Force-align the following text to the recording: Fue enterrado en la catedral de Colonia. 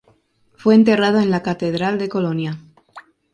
Fue 0.55 0.73
enterrado 0.73 1.19
en 1.19 1.29
la 1.29 1.43
catedral 1.43 1.99
de 1.99 2.09
Colonia. 2.09 2.59